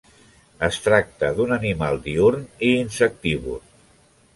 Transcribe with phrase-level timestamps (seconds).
[0.67, 3.67] Es tracta d'un animal diürn i insectívor.